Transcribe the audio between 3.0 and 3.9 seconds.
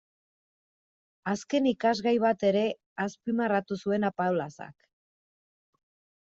azpimarratu